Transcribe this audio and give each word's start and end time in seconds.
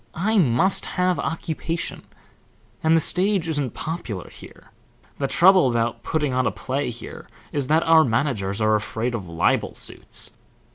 I 0.17 0.39
must 0.39 0.87
have 0.97 1.19
occupation, 1.19 2.01
and 2.81 2.95
the 2.95 2.99
stage 2.99 3.47
isn't 3.47 3.75
popular 3.75 4.31
here. 4.31 4.71
The 5.19 5.27
trouble 5.27 5.69
about 5.69 6.01
putting 6.01 6.33
on 6.33 6.47
a 6.47 6.51
play 6.51 6.89
here 6.89 7.29
is 7.51 7.67
that 7.67 7.83
our 7.83 8.03
managers 8.03 8.59
are 8.61 8.73
afraid 8.73 9.13
of 9.13 9.29
libel 9.29 9.75
suits. 9.75 10.31